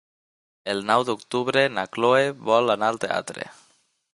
[0.73, 3.51] El nou d'octubre na Cloè vol anar al teatre.